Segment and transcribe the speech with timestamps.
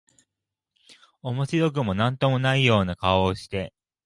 [1.21, 3.71] 面白くも何とも無いような顔をして、